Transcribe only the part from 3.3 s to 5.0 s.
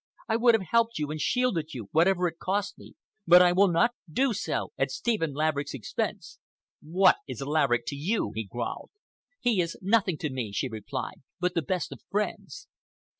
I will not do so at